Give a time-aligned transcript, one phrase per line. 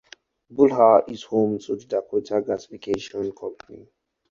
[0.49, 3.87] Beulah is home to the Dakota Gasification Company.